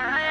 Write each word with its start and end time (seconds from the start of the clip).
time. 0.00 0.29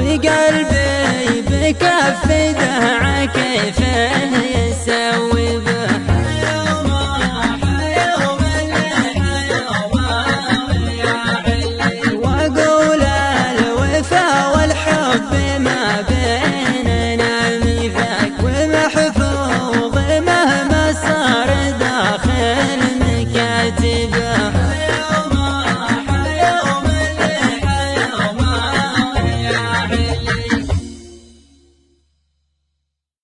love. 15.17 15.48